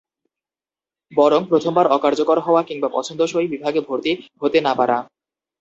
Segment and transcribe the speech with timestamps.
[1.11, 4.97] বরং প্রথমবার অকার্যকর হওয়া কিংবা পছন্দসই বিভাগে ভর্তি হতে না পারা।